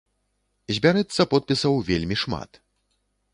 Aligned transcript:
Збярэцца 0.77 1.21
подпісаў 1.33 1.73
вельмі 1.91 2.15
шмат. 2.23 2.61